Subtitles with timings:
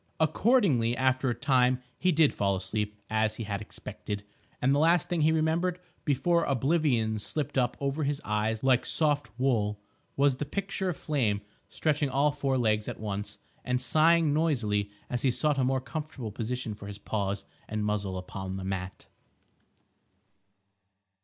[0.19, 4.23] Accordingly, after a time, he did fall asleep as he had expected,
[4.59, 9.29] and the last thing he remembered, before oblivion slipped up over his eyes like soft
[9.39, 9.79] wool,
[10.17, 15.21] was the picture of Flame stretching all four legs at once, and sighing noisily as
[15.21, 19.05] he sought a more comfortable position for his paws and muzzle upon the mat.